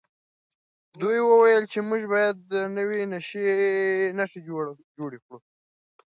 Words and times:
دوی 0.99 1.19
وویل 1.23 1.63
چې 1.71 1.79
موږ 1.89 2.01
باید 2.13 2.37
نوي 2.77 2.99
نښې 4.15 4.39
جوړې 4.97 5.19
کړو. 5.23 5.37